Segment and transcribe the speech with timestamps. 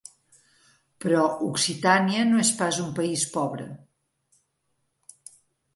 [1.03, 3.69] Però Occitània no és pas un país pobre.